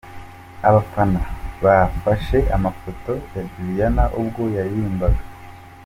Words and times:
Abafana 0.67 1.21
bafashe 1.63 2.37
amafoto 2.55 3.11
ya 3.33 3.41
Juliana 3.51 4.03
ubwo 4.19 4.43
yaririmbaga. 4.55 5.23